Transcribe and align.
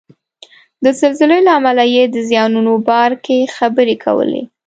د 0.83 0.85
زلزلې 0.99 1.39
له 1.47 1.51
امله 1.59 1.83
یې 1.95 2.03
د 2.07 2.17
زیانونو 2.29 2.73
باره 2.87 3.15
کې 3.25 3.51
خبرې 3.55 3.95
کولې. 4.03 4.43